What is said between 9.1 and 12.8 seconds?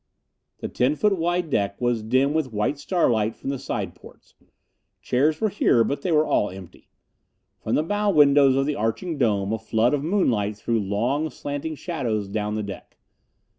dome a flood of moonlight threw long, slanting shadows down the